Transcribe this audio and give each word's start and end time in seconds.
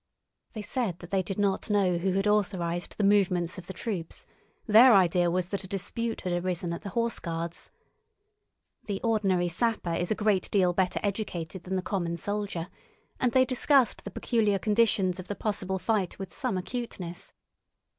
They 0.53 0.63
said 0.63 0.97
that 0.97 1.11
they 1.11 1.21
did 1.21 1.37
not 1.37 1.69
know 1.69 1.99
who 1.99 2.13
had 2.13 2.25
authorised 2.25 2.97
the 2.97 3.03
movements 3.03 3.59
of 3.59 3.67
the 3.67 3.71
troops; 3.73 4.25
their 4.65 4.95
idea 4.95 5.29
was 5.29 5.49
that 5.49 5.63
a 5.63 5.67
dispute 5.67 6.21
had 6.21 6.33
arisen 6.33 6.73
at 6.73 6.81
the 6.81 6.89
Horse 6.97 7.19
Guards. 7.19 7.69
The 8.85 8.99
ordinary 9.03 9.47
sapper 9.47 9.93
is 9.93 10.09
a 10.09 10.15
great 10.15 10.49
deal 10.49 10.73
better 10.73 10.99
educated 11.03 11.65
than 11.65 11.75
the 11.75 11.83
common 11.83 12.17
soldier, 12.17 12.67
and 13.19 13.31
they 13.33 13.45
discussed 13.45 14.03
the 14.03 14.09
peculiar 14.09 14.57
conditions 14.57 15.19
of 15.19 15.27
the 15.27 15.35
possible 15.35 15.77
fight 15.77 16.17
with 16.17 16.33
some 16.33 16.57
acuteness. 16.57 17.33